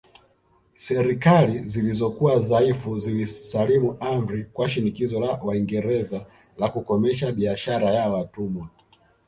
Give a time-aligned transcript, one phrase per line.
[0.75, 6.25] Serikali zilizokuwa dhaifu zilisalimu amri kwa shinikizo la Waingereza
[6.57, 8.69] la kukomesha biashara ya watumwa